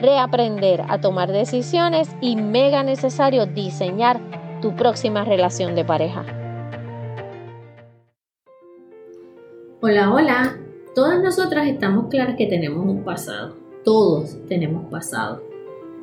reaprender 0.00 0.84
a 0.88 1.00
tomar 1.00 1.32
decisiones 1.32 2.08
y 2.20 2.36
mega 2.36 2.82
necesario 2.82 3.46
diseñar 3.46 4.20
tu 4.60 4.74
próxima 4.74 5.24
relación 5.24 5.74
de 5.74 5.84
pareja. 5.84 6.24
Hola, 9.80 10.12
hola. 10.12 10.56
Todas 10.94 11.22
nosotras 11.22 11.68
estamos 11.68 12.08
claras 12.08 12.36
que 12.36 12.46
tenemos 12.46 12.84
un 12.84 13.04
pasado. 13.04 13.54
Todos 13.84 14.36
tenemos 14.48 14.84
pasado. 14.90 15.40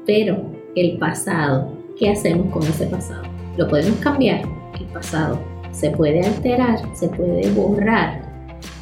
Pero 0.06 0.38
el 0.76 0.98
pasado, 0.98 1.74
¿qué 2.00 2.10
hacemos 2.10 2.54
con 2.54 2.64
ese 2.64 2.86
pasado? 2.86 3.24
¿Lo 3.58 3.68
podemos 3.68 4.00
cambiar? 4.00 4.44
El 4.80 4.86
pasado 4.88 5.38
se 5.72 5.90
puede 5.92 6.22
alterar, 6.26 6.80
se 6.96 7.10
puede 7.10 7.52
borrar. 7.52 8.22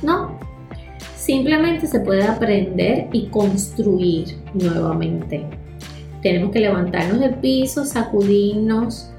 No, 0.04 0.33
Simplemente 1.26 1.88
se 1.88 2.02
puede 2.02 2.24
aprender 2.24 3.08
y 3.14 3.28
construir 3.28 4.36
nuevamente. 4.54 5.46
Tenemos 6.22 6.52
que 6.52 6.60
levantarnos 6.60 7.22
del 7.22 7.36
piso, 7.36 7.86
sacudirnos, 7.86 9.10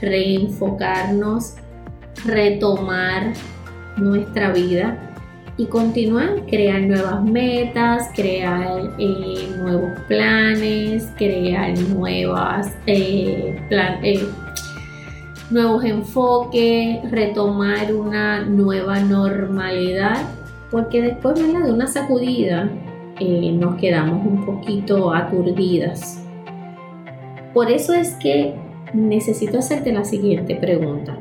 reenfocarnos, 0.00 1.54
retomar 2.24 3.32
nuestra 3.96 4.52
vida 4.52 4.96
y 5.56 5.66
continuar, 5.66 6.46
crear 6.46 6.82
nuevas 6.82 7.24
metas, 7.24 8.08
crear 8.14 8.94
eh, 8.96 9.48
nuevos 9.58 9.98
planes, 10.06 11.08
crear 11.16 11.76
nuevas 11.76 12.72
eh, 12.86 13.60
eh, 13.68 14.28
nuevos 15.50 15.82
enfoques, 15.82 17.10
retomar 17.10 17.92
una 17.92 18.44
nueva 18.44 19.00
normalidad 19.00 20.37
porque 20.70 21.02
después 21.02 21.34
de 21.36 21.72
una 21.72 21.86
sacudida 21.86 22.70
eh, 23.20 23.52
nos 23.52 23.76
quedamos 23.76 24.24
un 24.26 24.44
poquito 24.44 25.12
aturdidas. 25.12 26.22
Por 27.54 27.70
eso 27.70 27.94
es 27.94 28.14
que 28.14 28.54
necesito 28.92 29.58
hacerte 29.58 29.92
la 29.92 30.04
siguiente 30.04 30.54
pregunta. 30.56 31.16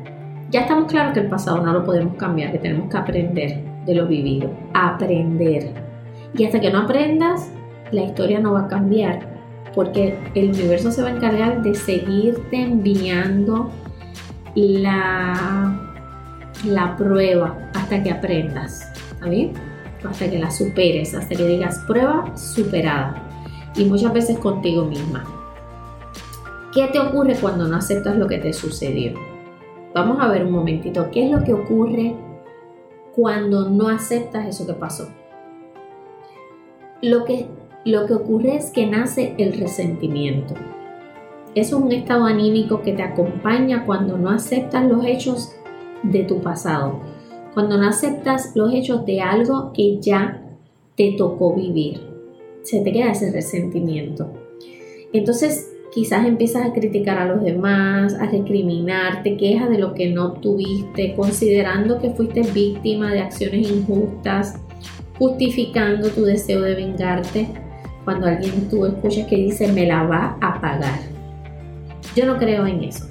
Ya 0.50 0.62
estamos 0.62 0.92
claros 0.92 1.14
que 1.14 1.22
el 1.22 1.28
pasado 1.28 1.62
no 1.62 1.74
lo 1.74 1.84
podemos 1.84 2.16
cambiar, 2.16 2.52
que 2.52 2.60
tenemos 2.60 2.90
que 2.90 2.98
aprender 2.98 3.64
de 3.86 3.96
lo 3.96 4.08
vivido, 4.08 4.52
aprender. 4.74 5.72
Y 6.38 6.46
hasta 6.46 6.60
que 6.60 6.72
no 6.72 6.80
aprendas, 6.80 7.50
la 7.92 8.04
historia 8.04 8.40
no 8.40 8.54
va 8.54 8.62
a 8.62 8.68
cambiar, 8.68 9.20
porque 9.74 10.16
el 10.36 10.50
universo 10.50 10.92
se 10.92 11.02
va 11.02 11.10
a 11.10 11.12
encargar 11.12 11.62
de 11.62 11.74
seguirte 11.74 12.62
enviando 12.62 13.72
la, 14.56 15.80
la 16.66 16.96
prueba 16.96 17.58
hasta 17.74 18.04
que 18.04 18.12
aprendas. 18.12 18.97
Hasta 19.22 20.30
que 20.30 20.40
la 20.40 20.52
superes, 20.52 21.14
hasta 21.16 21.36
que 21.36 21.46
digas 21.46 21.84
prueba 21.88 22.36
superada. 22.38 23.24
Y 23.76 23.86
muchas 23.86 24.14
veces 24.14 24.40
contigo 24.40 24.86
misma. 24.86 25.26
¿Qué 26.74 26.88
te 26.88 27.00
ocurre 27.00 27.36
cuando 27.40 27.68
no 27.68 27.78
aceptas 27.78 28.16
lo 28.16 28.28
que 28.28 28.38
te 28.38 28.54
sucedió? 28.54 29.14
Vamos 29.94 30.18
a 30.20 30.28
ver 30.28 30.46
un 30.46 30.52
momentito, 30.52 31.10
¿qué 31.12 31.26
es 31.26 31.32
lo 31.32 31.44
que 31.44 31.54
ocurre 31.54 32.16
cuando 33.16 33.70
no 33.70 33.90
aceptas 33.90 34.48
eso 34.48 34.68
que 34.68 34.74
pasó? 34.74 35.10
Lo 37.02 37.26
que, 37.26 37.48
lo 37.86 38.06
que 38.06 38.14
ocurre 38.14 38.56
es 38.56 38.72
que 38.72 38.86
nace 38.86 39.34
el 39.38 39.60
resentimiento. 39.60 40.54
Es 41.56 41.74
un 41.74 41.92
estado 41.92 42.26
anímico 42.26 42.82
que 42.82 42.94
te 42.94 43.02
acompaña 43.02 43.86
cuando 43.86 44.18
no 44.18 44.30
aceptas 44.30 44.86
los 44.86 45.04
hechos 45.06 45.56
de 46.04 46.24
tu 46.24 46.42
pasado 46.42 47.00
cuando 47.54 47.78
no 47.78 47.88
aceptas 47.88 48.52
los 48.56 48.74
hechos 48.74 49.06
de 49.06 49.22
algo 49.22 49.72
que 49.74 50.00
ya 50.00 50.44
te 50.96 51.14
tocó 51.18 51.56
vivir. 51.56 52.02
Se 52.64 52.82
te 52.82 52.92
queda 52.92 53.12
ese 53.12 53.32
resentimiento. 53.32 54.30
Entonces 55.14 55.72
quizás 55.94 56.26
empiezas 56.26 56.66
a 56.66 56.74
criticar 56.74 57.18
a 57.18 57.26
los 57.26 57.44
demás, 57.44 58.14
a 58.16 58.26
recriminar, 58.26 59.24
te 59.24 59.38
quejas 59.38 59.70
de 59.70 59.80
lo 59.80 59.94
que 59.94 60.10
no 60.10 60.26
obtuviste, 60.28 61.16
considerando 61.16 62.00
que 62.00 62.12
fuiste 62.12 62.42
víctima 62.42 63.12
de 63.12 63.22
acciones 63.22 63.70
injustas, 63.70 64.60
justificando 65.18 66.10
tu 66.10 66.24
deseo 66.24 66.62
de 66.62 66.76
vengarte. 66.76 67.48
Cuando 68.04 68.28
alguien 68.28 68.70
tú 68.70 68.86
escuchas 68.86 69.28
que 69.28 69.38
dice 69.38 69.72
me 69.72 69.86
la 69.86 70.04
va 70.04 70.38
a 70.42 70.62
pagar. 70.62 71.00
Yo 72.16 72.26
no 72.26 72.38
creo 72.38 72.66
en 72.66 72.84
eso. 72.84 73.06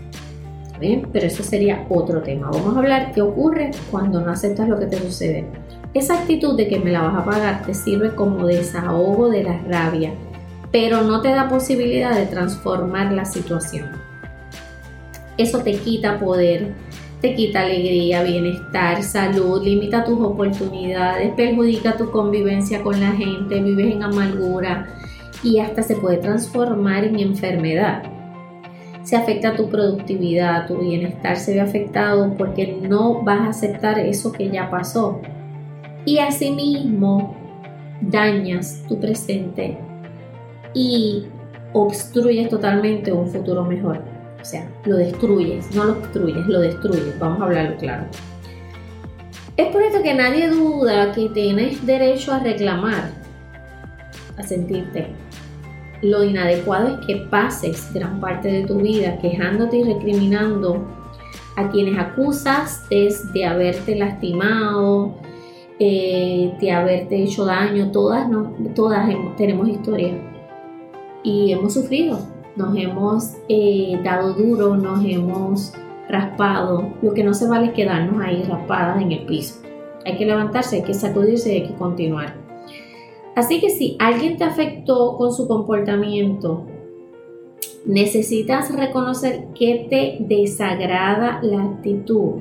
Pero 0.78 1.26
eso 1.26 1.42
sería 1.42 1.86
otro 1.88 2.22
tema. 2.22 2.50
Vamos 2.50 2.76
a 2.76 2.78
hablar 2.78 3.12
qué 3.12 3.22
ocurre 3.22 3.70
cuando 3.90 4.20
no 4.20 4.30
aceptas 4.30 4.68
lo 4.68 4.78
que 4.78 4.86
te 4.86 4.98
sucede. 4.98 5.46
Esa 5.94 6.20
actitud 6.20 6.56
de 6.56 6.68
que 6.68 6.78
me 6.78 6.92
la 6.92 7.02
vas 7.02 7.16
a 7.16 7.24
pagar 7.24 7.62
te 7.64 7.72
sirve 7.72 8.14
como 8.14 8.46
desahogo 8.46 9.30
de 9.30 9.42
la 9.42 9.58
rabia, 9.62 10.12
pero 10.70 11.02
no 11.02 11.22
te 11.22 11.28
da 11.28 11.48
posibilidad 11.48 12.14
de 12.14 12.26
transformar 12.26 13.12
la 13.12 13.24
situación. 13.24 13.92
Eso 15.38 15.60
te 15.60 15.72
quita 15.72 16.18
poder, 16.18 16.74
te 17.20 17.34
quita 17.34 17.60
alegría, 17.60 18.22
bienestar, 18.22 19.02
salud, 19.02 19.62
limita 19.62 20.04
tus 20.04 20.20
oportunidades, 20.20 21.32
perjudica 21.34 21.96
tu 21.96 22.10
convivencia 22.10 22.82
con 22.82 23.00
la 23.00 23.12
gente, 23.12 23.62
vives 23.62 23.94
en 23.94 24.02
amargura 24.02 24.86
y 25.42 25.60
hasta 25.60 25.82
se 25.82 25.96
puede 25.96 26.18
transformar 26.18 27.04
en 27.04 27.20
enfermedad 27.20 28.15
se 29.06 29.14
afecta 29.14 29.54
tu 29.54 29.68
productividad, 29.68 30.66
tu 30.66 30.78
bienestar 30.78 31.36
se 31.36 31.54
ve 31.54 31.60
afectado 31.60 32.34
porque 32.36 32.76
no 32.82 33.22
vas 33.22 33.40
a 33.40 33.48
aceptar 33.50 34.00
eso 34.00 34.32
que 34.32 34.50
ya 34.50 34.68
pasó. 34.68 35.20
Y 36.04 36.18
asimismo 36.18 37.36
dañas 38.00 38.82
tu 38.88 38.98
presente 38.98 39.78
y 40.74 41.24
obstruyes 41.72 42.48
totalmente 42.48 43.12
un 43.12 43.28
futuro 43.28 43.64
mejor. 43.64 44.02
O 44.42 44.44
sea, 44.44 44.68
lo 44.84 44.96
destruyes, 44.96 45.72
no 45.72 45.84
lo 45.84 45.92
obstruyes, 45.92 46.44
lo 46.48 46.58
destruyes. 46.58 47.16
Vamos 47.20 47.40
a 47.40 47.44
hablarlo 47.44 47.76
claro. 47.76 48.06
Es 49.56 49.68
por 49.68 49.82
esto 49.82 50.02
que 50.02 50.14
nadie 50.14 50.48
duda 50.48 51.12
que 51.12 51.28
tienes 51.28 51.86
derecho 51.86 52.32
a 52.32 52.40
reclamar, 52.40 53.12
a 54.36 54.42
sentirte 54.42 55.06
lo 56.02 56.24
inadecuado 56.24 56.88
es 56.88 57.06
que 57.06 57.16
pases 57.16 57.92
gran 57.92 58.20
parte 58.20 58.48
de 58.48 58.66
tu 58.66 58.80
vida 58.80 59.18
quejándote 59.18 59.78
y 59.78 59.84
recriminando 59.84 60.84
a 61.56 61.70
quienes 61.70 61.98
acusas 61.98 62.86
de 62.88 63.44
haberte 63.46 63.96
lastimado, 63.96 65.14
eh, 65.78 66.54
de 66.60 66.70
haberte 66.70 67.22
hecho 67.22 67.44
daño. 67.44 67.90
Todas, 67.90 68.28
todas 68.74 69.08
tenemos 69.36 69.68
historia 69.68 70.14
y 71.22 71.52
hemos 71.52 71.74
sufrido, 71.74 72.18
nos 72.56 72.76
hemos 72.76 73.34
eh, 73.48 73.98
dado 74.04 74.34
duro, 74.34 74.76
nos 74.76 75.04
hemos 75.04 75.72
raspado. 76.08 76.90
Lo 77.02 77.14
que 77.14 77.24
no 77.24 77.34
se 77.34 77.48
vale 77.48 77.66
es 77.66 77.72
quedarnos 77.72 78.22
ahí 78.22 78.42
raspadas 78.42 79.02
en 79.02 79.12
el 79.12 79.26
piso. 79.26 79.60
Hay 80.04 80.16
que 80.16 80.26
levantarse, 80.26 80.76
hay 80.76 80.82
que 80.82 80.94
sacudirse 80.94 81.52
y 81.52 81.62
hay 81.62 81.68
que 81.68 81.74
continuar. 81.74 82.45
Así 83.36 83.60
que 83.60 83.68
si 83.70 83.96
alguien 84.00 84.38
te 84.38 84.44
afectó 84.44 85.16
con 85.16 85.32
su 85.32 85.46
comportamiento, 85.46 86.64
necesitas 87.84 88.74
reconocer 88.74 89.48
que 89.54 89.86
te 89.90 90.16
desagrada 90.24 91.40
la 91.42 91.62
actitud, 91.62 92.40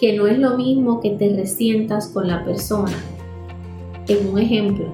que 0.00 0.16
no 0.16 0.28
es 0.28 0.38
lo 0.38 0.56
mismo 0.56 1.00
que 1.00 1.10
te 1.10 1.34
resientas 1.34 2.08
con 2.08 2.28
la 2.28 2.44
persona. 2.44 2.96
En 4.06 4.28
un 4.28 4.38
ejemplo, 4.38 4.86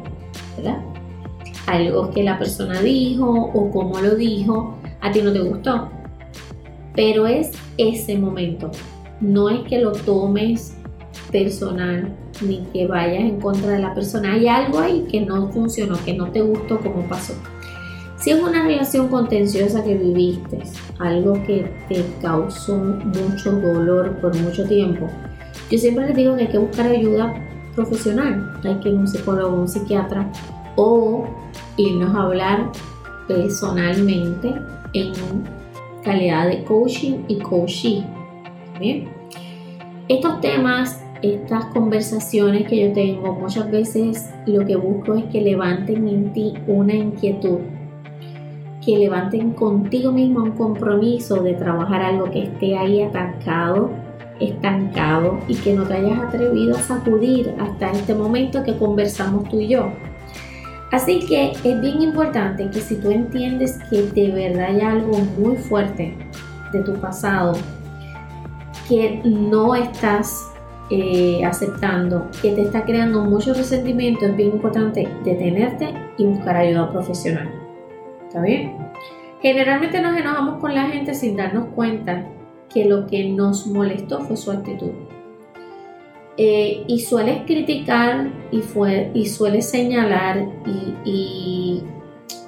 ¿verdad? 0.57 0.83
Algo 1.67 2.11
que 2.11 2.25
la 2.25 2.39
persona 2.39 2.81
dijo 2.81 3.31
o 3.31 3.71
cómo 3.71 4.01
lo 4.01 4.17
dijo 4.17 4.75
a 5.01 5.13
ti 5.13 5.21
no 5.21 5.33
te 5.33 5.41
gustó. 5.41 5.91
Pero 6.97 7.27
es 7.27 7.53
ese 7.77 8.19
momento. 8.19 8.71
No 9.21 9.51
es 9.51 9.61
que 9.69 9.81
lo 9.81 9.93
tomes 9.93 10.77
personal 11.31 12.17
ni 12.41 12.65
que 12.73 12.87
vayas 12.87 13.23
en 13.23 13.41
contra 13.41 13.73
de 13.73 13.81
la 13.81 13.95
persona. 13.95 14.33
Hay 14.33 14.49
algo 14.49 14.79
ahí 14.79 15.07
que 15.11 15.21
no 15.21 15.49
funcionó, 15.51 15.97
que 16.05 16.15
no 16.15 16.31
te 16.31 16.41
gustó 16.41 16.79
como 16.79 17.03
pasó. 17.03 17.35
Si 18.17 18.31
es 18.31 18.43
una 18.43 18.65
relación 18.65 19.09
contenciosa 19.09 19.85
que 19.85 19.95
viviste, 19.95 20.59
algo 20.99 21.35
que 21.47 21.71
te 21.89 22.05
causó 22.21 22.77
mucho 22.77 23.53
dolor 23.53 24.17
por 24.21 24.37
mucho 24.37 24.67
tiempo, 24.67 25.07
yo 25.71 25.79
siempre 25.79 26.07
les 26.09 26.17
digo 26.17 26.35
que 26.35 26.43
hay 26.43 26.49
que 26.49 26.59
buscar 26.59 26.87
ayuda 26.87 27.35
profesional. 27.75 28.59
Hay 28.65 28.75
que 28.81 28.89
ir 28.89 28.97
a 28.97 28.99
un 28.99 29.07
psicólogo, 29.07 29.57
un 29.57 29.69
psiquiatra 29.69 30.31
o 30.77 31.27
irnos 31.77 32.15
a 32.15 32.23
hablar 32.23 32.73
personalmente 33.29 34.53
en 34.95 35.13
calidad 36.03 36.49
de 36.49 36.65
coaching 36.65 37.25
y 37.29 37.39
coaching. 37.39 38.03
Bien. 38.81 39.09
Estos 40.09 40.41
temas, 40.41 41.03
estas 41.23 41.67
conversaciones 41.67 42.69
que 42.69 42.89
yo 42.89 42.93
tengo, 42.93 43.35
muchas 43.35 43.71
veces 43.71 44.31
lo 44.47 44.65
que 44.65 44.77
busco 44.77 45.15
es 45.15 45.25
que 45.27 45.41
levanten 45.41 46.09
en 46.09 46.33
ti 46.33 46.55
una 46.67 46.95
inquietud, 46.95 47.59
que 48.85 48.99
levanten 48.99 49.53
contigo 49.53 50.13
mismo 50.13 50.45
un 50.45 50.53
compromiso 50.53 51.43
de 51.43 51.55
trabajar 51.55 52.03
algo 52.03 52.31
que 52.31 52.45
esté 52.45 52.77
ahí 52.77 53.03
atacado, 53.03 53.91
estancado 54.41 55.41
y 55.49 55.57
que 55.57 55.75
no 55.75 55.85
te 55.85 55.95
hayas 55.95 56.21
atrevido 56.21 56.77
a 56.77 56.81
sacudir 56.81 57.55
hasta 57.59 57.91
este 57.91 58.15
momento 58.15 58.63
que 58.63 58.77
conversamos 58.77 59.49
tú 59.49 59.59
y 59.59 59.69
yo. 59.69 59.91
Así 60.93 61.21
que 61.27 61.51
es 61.53 61.81
bien 61.81 62.01
importante 62.01 62.71
que 62.71 62.81
si 62.81 62.97
tú 62.97 63.11
entiendes 63.11 63.79
que 63.91 64.03
de 64.03 64.31
verdad 64.31 64.69
hay 64.69 64.81
algo 64.81 65.19
muy 65.39 65.57
fuerte 65.57 66.17
de 66.73 66.83
tu 66.83 66.95
pasado, 66.95 67.55
que 68.89 69.21
no 69.25 69.75
estás 69.75 70.49
eh, 70.91 71.45
aceptando, 71.45 72.29
que 72.43 72.53
te 72.53 72.63
está 72.63 72.85
creando 72.85 73.23
mucho 73.25 73.55
resentimiento, 73.55 74.27
es 74.27 74.37
bien 74.37 74.53
importante 74.53 75.09
detenerte 75.25 75.95
y 76.17 76.25
buscar 76.25 76.57
ayuda 76.57 76.91
profesional. 76.91 77.51
¿Está 78.27 78.43
bien? 78.43 78.77
Generalmente 79.41 80.01
nos 80.01 80.17
enojamos 80.17 80.61
con 80.61 80.75
la 80.75 80.89
gente 80.89 81.15
sin 81.15 81.37
darnos 81.37 81.67
cuenta 81.75 82.27
que 82.73 82.85
lo 82.85 83.07
que 83.07 83.29
nos 83.29 83.67
molestó 83.67 84.21
fue 84.21 84.37
su 84.37 84.51
actitud. 84.51 84.91
Eh, 86.37 86.85
y 86.87 87.01
sueles 87.01 87.43
criticar 87.47 88.29
y, 88.53 88.61
fue, 88.61 89.11
y 89.13 89.27
sueles 89.27 89.69
señalar 89.69 90.47
y, 90.65 91.11
y 91.11 91.83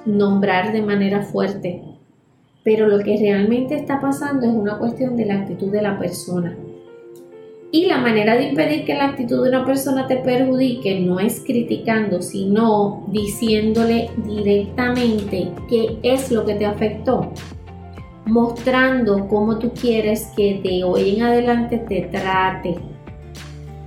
nombrar 0.05 0.71
de 0.71 0.81
manera 0.81 1.23
fuerte 1.23 1.83
pero 2.63 2.87
lo 2.87 2.99
que 2.99 3.17
realmente 3.17 3.75
está 3.75 3.99
pasando 3.99 4.45
es 4.45 4.53
una 4.53 4.77
cuestión 4.77 5.17
de 5.17 5.25
la 5.25 5.39
actitud 5.39 5.71
de 5.71 5.81
la 5.81 5.97
persona. 5.97 6.55
Y 7.73 7.85
la 7.85 7.99
manera 7.99 8.35
de 8.35 8.49
impedir 8.49 8.83
que 8.83 8.95
la 8.95 9.05
actitud 9.05 9.43
de 9.43 9.49
una 9.49 9.65
persona 9.65 10.05
te 10.05 10.17
perjudique 10.17 10.99
no 10.99 11.21
es 11.21 11.41
criticando, 11.45 12.21
sino 12.21 13.05
diciéndole 13.07 14.09
directamente 14.25 15.49
qué 15.69 15.97
es 16.03 16.31
lo 16.31 16.45
que 16.45 16.55
te 16.55 16.65
afectó. 16.65 17.31
Mostrando 18.25 19.25
cómo 19.29 19.57
tú 19.57 19.71
quieres 19.71 20.33
que 20.35 20.59
de 20.61 20.83
hoy 20.83 21.15
en 21.15 21.23
adelante 21.23 21.77
te 21.77 22.01
trate. 22.11 22.75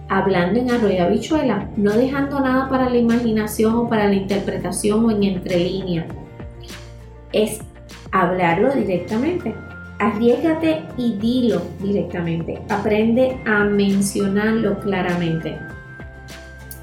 Hablando 0.09 0.61
en 0.61 0.71
arroyo 0.71 1.05
habichuela, 1.05 1.69
no 1.77 1.93
dejando 1.93 2.41
nada 2.41 2.71
para 2.71 2.89
la 2.89 2.97
imaginación 2.97 3.77
o 3.77 3.89
para 3.89 4.09
la 4.09 4.15
interpretación 4.15 5.05
o 5.05 5.11
en 5.11 5.25
entrelínea. 5.25 6.07
Es 7.33 7.61
hablarlo 8.13 8.75
directamente. 8.75 9.55
Arriesgate 9.99 10.83
y 10.97 11.15
dilo 11.15 11.63
directamente. 11.81 12.61
Aprende 12.69 13.39
a 13.47 13.65
mencionarlo 13.65 14.79
claramente. 14.81 15.59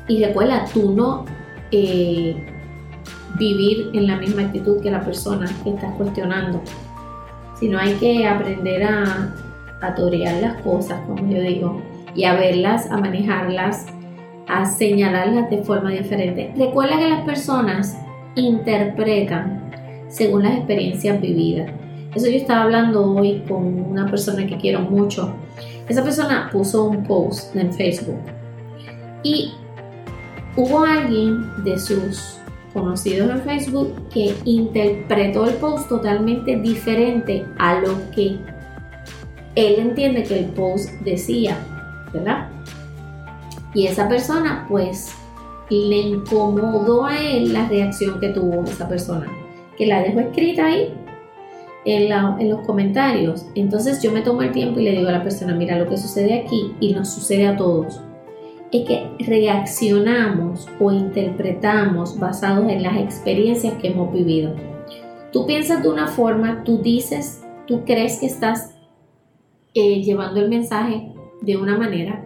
Y 0.07 0.23
recuerda, 0.23 0.65
tú 0.73 0.93
no 0.93 1.25
eh, 1.71 2.35
vivir 3.37 3.89
en 3.93 4.07
la 4.07 4.17
misma 4.17 4.43
actitud 4.43 4.81
que 4.81 4.91
la 4.91 5.01
persona 5.01 5.49
que 5.63 5.71
estás 5.71 5.93
cuestionando, 5.95 6.61
sino 7.59 7.77
hay 7.77 7.93
que 7.95 8.27
aprender 8.27 8.83
a, 8.83 9.33
a 9.81 9.95
torear 9.95 10.35
las 10.41 10.61
cosas, 10.61 10.99
como 11.07 11.29
yo 11.31 11.41
digo, 11.41 11.81
y 12.15 12.25
a 12.25 12.35
verlas, 12.35 12.89
a 12.91 12.97
manejarlas, 12.97 13.85
a 14.47 14.65
señalarlas 14.65 15.49
de 15.49 15.63
forma 15.63 15.91
diferente. 15.91 16.53
Recuerda 16.57 16.97
que 16.97 17.09
las 17.09 17.21
personas 17.21 17.97
interpretan 18.35 19.71
según 20.09 20.43
las 20.43 20.57
experiencias 20.57 21.21
vividas. 21.21 21.71
Eso 22.15 22.27
yo 22.27 22.37
estaba 22.37 22.63
hablando 22.63 23.05
hoy 23.15 23.41
con 23.47 23.63
una 23.89 24.05
persona 24.05 24.45
que 24.45 24.57
quiero 24.57 24.81
mucho. 24.81 25.33
Esa 25.87 26.03
persona 26.03 26.49
puso 26.51 26.85
un 26.85 27.03
post 27.03 27.55
en 27.55 27.73
Facebook 27.73 28.19
y 29.23 29.53
hubo 30.57 30.83
alguien 30.83 31.63
de 31.63 31.79
sus 31.79 32.37
conocidos 32.73 33.29
en 33.29 33.41
Facebook 33.41 34.09
que 34.09 34.35
interpretó 34.43 35.47
el 35.47 35.55
post 35.55 35.87
totalmente 35.87 36.57
diferente 36.57 37.45
a 37.57 37.79
lo 37.79 37.97
que 38.11 38.37
él 39.55 39.75
entiende 39.77 40.23
que 40.23 40.39
el 40.39 40.45
post 40.47 40.89
decía, 41.01 41.57
¿verdad? 42.13 42.49
Y 43.73 43.87
esa 43.87 44.09
persona 44.09 44.65
pues 44.67 45.13
le 45.69 45.97
incomodó 45.97 47.05
a 47.05 47.17
él 47.17 47.53
la 47.53 47.67
reacción 47.69 48.19
que 48.19 48.29
tuvo 48.29 48.65
esa 48.65 48.87
persona 48.89 49.27
que 49.77 49.85
la 49.85 50.01
dejo 50.03 50.19
escrita 50.19 50.65
ahí 50.65 50.93
en, 51.85 52.49
los 52.49 52.61
comentarios. 52.61 53.45
Entonces 53.55 54.01
yo 54.01 54.11
me 54.11 54.21
tomo 54.21 54.41
el 54.41 54.51
tiempo 54.51 54.79
y 54.79 54.83
le 54.83 54.91
digo 54.91 55.09
a 55.09 55.13
la 55.13 55.23
persona, 55.23 55.55
mira 55.55 55.77
lo 55.77 55.87
que 55.87 55.97
sucede 55.97 56.39
aquí 56.39 56.73
y 56.79 56.93
nos 56.93 57.09
sucede 57.09 57.47
a 57.47 57.57
todos. 57.57 58.01
Es 58.71 58.87
que 58.87 59.09
reaccionamos 59.19 60.67
o 60.79 60.91
interpretamos 60.91 62.17
basados 62.17 62.69
en 62.69 62.83
las 62.83 62.97
experiencias 62.97 63.73
que 63.75 63.89
hemos 63.89 64.13
vivido. 64.13 64.55
Tú 65.33 65.45
piensas 65.45 65.83
de 65.83 65.89
una 65.89 66.07
forma, 66.07 66.63
tú 66.63 66.77
dices, 66.77 67.43
tú 67.67 67.83
crees 67.85 68.19
que 68.19 68.27
estás 68.27 68.75
eh, 69.73 70.01
llevando 70.01 70.41
el 70.41 70.49
mensaje 70.49 71.13
de 71.41 71.57
una 71.57 71.77
manera, 71.77 72.25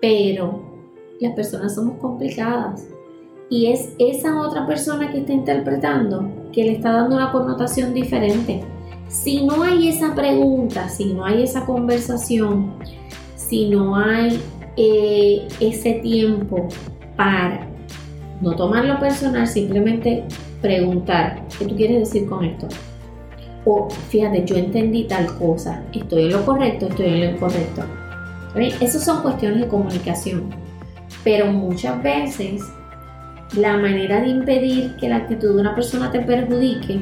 pero 0.00 0.60
las 1.20 1.34
personas 1.34 1.74
somos 1.74 1.98
complicadas 1.98 2.86
y 3.48 3.66
es 3.66 3.94
esa 3.98 4.40
otra 4.40 4.66
persona 4.66 5.10
que 5.10 5.18
está 5.18 5.32
interpretando 5.32 6.28
que 6.52 6.64
le 6.64 6.72
está 6.72 6.92
dando 6.92 7.16
una 7.16 7.32
connotación 7.32 7.94
diferente. 7.94 8.62
Si 9.08 9.44
no 9.44 9.62
hay 9.62 9.88
esa 9.88 10.14
pregunta, 10.14 10.88
si 10.88 11.12
no 11.12 11.24
hay 11.24 11.42
esa 11.42 11.64
conversación, 11.64 12.72
si 13.36 13.68
no 13.68 13.96
hay 13.96 14.40
eh, 14.76 15.46
ese 15.60 15.94
tiempo 15.94 16.68
para 17.16 17.68
no 18.40 18.54
tomarlo 18.56 18.98
personal, 18.98 19.46
simplemente 19.46 20.24
preguntar, 20.60 21.42
¿qué 21.58 21.64
tú 21.64 21.76
quieres 21.76 22.00
decir 22.00 22.28
con 22.28 22.44
esto? 22.44 22.68
O 23.64 23.88
fíjate, 23.90 24.44
yo 24.44 24.56
entendí 24.56 25.04
tal 25.04 25.26
cosa, 25.38 25.82
estoy 25.92 26.24
en 26.24 26.32
lo 26.32 26.44
correcto, 26.44 26.86
estoy 26.86 27.06
en 27.06 27.20
lo 27.20 27.30
incorrecto. 27.32 27.82
Esas 28.56 29.04
son 29.04 29.22
cuestiones 29.22 29.60
de 29.60 29.68
comunicación, 29.68 30.50
pero 31.22 31.46
muchas 31.46 32.02
veces 32.02 32.62
la 33.54 33.76
manera 33.76 34.20
de 34.20 34.28
impedir 34.28 34.96
que 34.96 35.08
la 35.08 35.16
actitud 35.16 35.54
de 35.54 35.60
una 35.60 35.74
persona 35.74 36.10
te 36.10 36.20
perjudique 36.20 37.00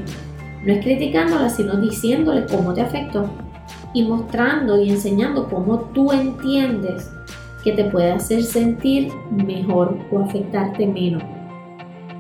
no 0.65 0.73
es 0.73 0.85
criticándola, 0.85 1.49
sino 1.49 1.77
diciéndole 1.77 2.47
cómo 2.47 2.73
te 2.73 2.83
afectó 2.83 3.29
y 3.93 4.03
mostrando 4.03 4.81
y 4.81 4.91
enseñando 4.91 5.49
cómo 5.49 5.79
tú 5.95 6.13
entiendes 6.13 7.11
que 7.63 7.73
te 7.73 7.85
puede 7.85 8.13
hacer 8.13 8.43
sentir 8.43 9.11
mejor 9.31 9.99
o 10.11 10.21
afectarte 10.21 10.87
menos. 10.87 11.23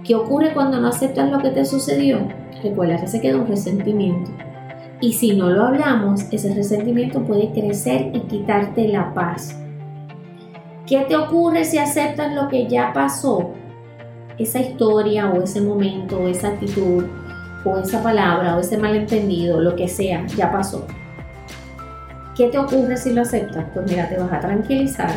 ¿Qué 0.04 0.14
ocurre 0.14 0.52
cuando 0.52 0.80
no 0.80 0.88
aceptas 0.88 1.30
lo 1.30 1.38
que 1.40 1.50
te 1.50 1.64
sucedió? 1.64 2.18
Recuerda 2.62 3.00
que 3.00 3.06
se 3.06 3.20
queda 3.20 3.38
un 3.38 3.46
resentimiento. 3.46 4.30
Y 5.00 5.12
si 5.12 5.36
no 5.36 5.50
lo 5.50 5.64
hablamos, 5.64 6.22
ese 6.30 6.54
resentimiento 6.54 7.22
puede 7.24 7.50
crecer 7.52 8.10
y 8.14 8.20
quitarte 8.20 8.88
la 8.88 9.12
paz. 9.12 9.58
¿Qué 10.86 11.00
te 11.08 11.16
ocurre 11.16 11.64
si 11.64 11.78
aceptas 11.78 12.34
lo 12.34 12.48
que 12.48 12.66
ya 12.68 12.92
pasó? 12.92 13.52
Esa 14.38 14.60
historia 14.60 15.30
o 15.30 15.42
ese 15.42 15.60
momento 15.60 16.18
o 16.18 16.28
esa 16.28 16.48
actitud 16.48 17.04
o 17.64 17.78
esa 17.78 18.02
palabra 18.02 18.56
o 18.56 18.60
ese 18.60 18.76
malentendido, 18.76 19.60
lo 19.60 19.74
que 19.76 19.88
sea, 19.88 20.26
ya 20.26 20.50
pasó. 20.50 20.86
¿Qué 22.36 22.48
te 22.48 22.58
ocurre 22.58 22.96
si 22.96 23.12
lo 23.12 23.22
aceptas? 23.22 23.64
Pues 23.72 23.90
mira, 23.90 24.08
te 24.08 24.18
vas 24.18 24.32
a 24.32 24.40
tranquilizar 24.40 25.10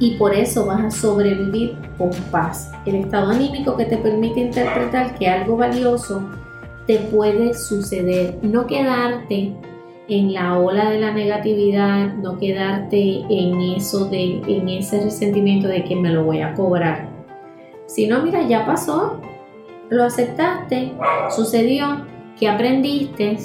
y 0.00 0.12
por 0.12 0.34
eso 0.34 0.66
vas 0.66 0.84
a 0.84 0.90
sobrevivir 0.90 1.76
con 1.96 2.10
paz. 2.30 2.70
El 2.86 2.96
estado 2.96 3.30
anímico 3.30 3.76
que 3.76 3.84
te 3.84 3.96
permite 3.96 4.40
interpretar 4.40 5.14
que 5.18 5.28
algo 5.28 5.56
valioso 5.56 6.22
te 6.86 6.98
puede 6.98 7.54
suceder. 7.54 8.38
No 8.42 8.66
quedarte 8.66 9.52
en 10.08 10.32
la 10.32 10.58
ola 10.58 10.90
de 10.90 11.00
la 11.00 11.12
negatividad, 11.12 12.14
no 12.14 12.38
quedarte 12.38 13.20
en 13.28 13.60
eso 13.76 14.06
de 14.06 14.40
en 14.46 14.68
ese 14.68 15.02
resentimiento 15.02 15.68
de 15.68 15.84
que 15.84 15.96
me 15.96 16.10
lo 16.10 16.24
voy 16.24 16.40
a 16.40 16.54
cobrar. 16.54 17.07
Si 17.88 18.06
no, 18.06 18.22
mira, 18.22 18.46
ya 18.46 18.66
pasó, 18.66 19.18
lo 19.88 20.04
aceptaste, 20.04 20.92
sucedió, 21.34 22.06
¿Qué 22.38 22.48
aprendiste 22.48 23.36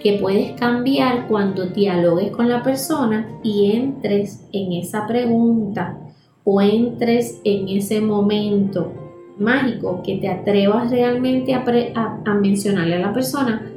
que 0.00 0.14
puedes 0.14 0.52
cambiar 0.52 1.28
cuando 1.28 1.66
dialogues 1.66 2.30
con 2.30 2.48
la 2.48 2.62
persona 2.62 3.28
y 3.42 3.72
entres 3.72 4.48
en 4.52 4.72
esa 4.72 5.06
pregunta 5.06 5.98
o 6.44 6.62
entres 6.62 7.40
en 7.44 7.68
ese 7.68 8.00
momento 8.00 8.90
mágico 9.38 10.02
que 10.02 10.16
te 10.16 10.28
atrevas 10.28 10.90
realmente 10.90 11.52
a, 11.52 12.34
mencionarle 12.40 12.96
a 12.96 13.00
la 13.00 13.12
persona 13.12 13.70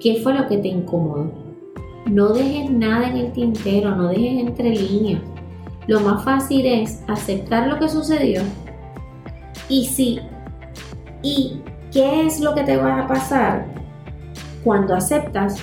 qué 0.00 0.20
fue 0.22 0.32
lo 0.32 0.46
que 0.48 0.56
te 0.56 0.68
incomodó. 0.68 1.30
No 2.06 2.30
dejes 2.30 2.70
nada 2.70 3.10
en 3.10 3.18
el 3.18 3.32
tintero, 3.32 3.94
no 3.94 4.08
dejes 4.08 4.40
entre 4.40 4.70
líneas. 4.70 5.20
Lo 5.86 6.00
más 6.00 6.24
fácil 6.24 6.64
es 6.64 7.04
aceptar 7.08 7.68
lo 7.68 7.78
que 7.78 7.90
sucedió 7.90 8.40
y 9.72 9.86
si 9.86 10.20
y 11.22 11.62
qué 11.90 12.26
es 12.26 12.40
lo 12.40 12.54
que 12.54 12.62
te 12.62 12.76
va 12.76 13.00
a 13.00 13.08
pasar 13.08 13.64
cuando 14.62 14.94
aceptas 14.94 15.56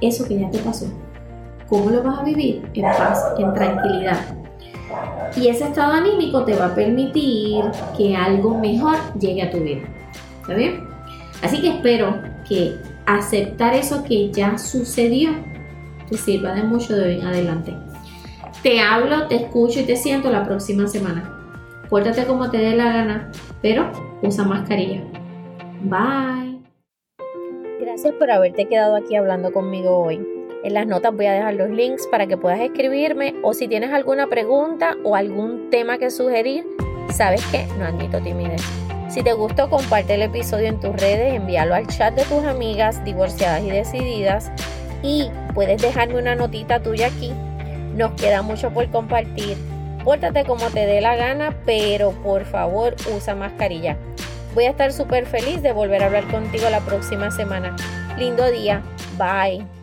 eso 0.00 0.26
que 0.28 0.38
ya 0.38 0.50
te 0.50 0.58
pasó. 0.58 0.86
¿Cómo 1.68 1.90
lo 1.90 2.02
vas 2.02 2.20
a 2.20 2.22
vivir? 2.22 2.62
En 2.74 2.82
paz, 2.82 3.24
en 3.38 3.52
tranquilidad. 3.52 4.18
Y 5.36 5.48
ese 5.48 5.64
estado 5.64 5.94
anímico 5.94 6.44
te 6.44 6.54
va 6.54 6.66
a 6.66 6.74
permitir 6.74 7.64
que 7.96 8.14
algo 8.14 8.56
mejor 8.56 8.96
llegue 9.18 9.42
a 9.42 9.50
tu 9.50 9.58
vida. 9.58 9.82
¿Está 10.42 10.54
bien? 10.54 10.88
Así 11.42 11.60
que 11.60 11.70
espero 11.70 12.22
que 12.48 12.76
aceptar 13.06 13.74
eso 13.74 14.04
que 14.04 14.30
ya 14.30 14.58
sucedió 14.58 15.30
te 16.08 16.16
sirva 16.16 16.54
de 16.54 16.62
mucho 16.62 16.94
de 16.94 17.04
hoy 17.04 17.20
en 17.20 17.26
adelante. 17.26 17.74
Te 18.62 18.80
hablo, 18.80 19.26
te 19.26 19.36
escucho 19.36 19.80
y 19.80 19.84
te 19.84 19.96
siento 19.96 20.30
la 20.30 20.44
próxima 20.44 20.86
semana. 20.86 21.39
Pórtate 21.90 22.24
como 22.24 22.48
te 22.48 22.58
dé 22.58 22.76
la 22.76 22.84
gana, 22.84 23.32
pero 23.60 23.90
usa 24.22 24.44
mascarilla. 24.44 25.02
Bye. 25.82 26.60
Gracias 27.80 28.14
por 28.14 28.30
haberte 28.30 28.66
quedado 28.66 28.94
aquí 28.94 29.16
hablando 29.16 29.52
conmigo 29.52 29.98
hoy. 29.98 30.24
En 30.62 30.74
las 30.74 30.86
notas 30.86 31.12
voy 31.12 31.26
a 31.26 31.32
dejar 31.32 31.54
los 31.54 31.68
links 31.68 32.06
para 32.06 32.28
que 32.28 32.36
puedas 32.36 32.60
escribirme 32.60 33.34
o 33.42 33.54
si 33.54 33.66
tienes 33.66 33.92
alguna 33.92 34.28
pregunta 34.28 34.94
o 35.02 35.16
algún 35.16 35.68
tema 35.70 35.98
que 35.98 36.10
sugerir, 36.10 36.64
sabes 37.08 37.44
que 37.46 37.66
no 37.76 37.86
admito 37.86 38.20
timidez. 38.20 38.62
Si 39.08 39.24
te 39.24 39.32
gustó, 39.32 39.68
comparte 39.68 40.14
el 40.14 40.22
episodio 40.22 40.68
en 40.68 40.78
tus 40.78 40.94
redes, 40.94 41.34
envíalo 41.34 41.74
al 41.74 41.88
chat 41.88 42.14
de 42.14 42.22
tus 42.22 42.44
amigas 42.44 43.04
divorciadas 43.04 43.64
y 43.64 43.70
decididas 43.70 44.52
y 45.02 45.28
puedes 45.54 45.82
dejarme 45.82 46.20
una 46.20 46.36
notita 46.36 46.80
tuya 46.80 47.08
aquí. 47.08 47.32
Nos 47.96 48.12
queda 48.12 48.42
mucho 48.42 48.70
por 48.70 48.88
compartir. 48.90 49.56
Pórtate 50.04 50.44
como 50.44 50.70
te 50.70 50.86
dé 50.86 51.00
la 51.00 51.16
gana, 51.16 51.54
pero 51.66 52.12
por 52.22 52.44
favor 52.44 52.94
usa 53.14 53.34
mascarilla. 53.34 53.96
Voy 54.54 54.64
a 54.64 54.70
estar 54.70 54.92
súper 54.92 55.26
feliz 55.26 55.62
de 55.62 55.72
volver 55.72 56.02
a 56.02 56.06
hablar 56.06 56.26
contigo 56.30 56.68
la 56.70 56.80
próxima 56.80 57.30
semana. 57.30 57.76
Lindo 58.18 58.50
día. 58.50 58.82
Bye. 59.16 59.79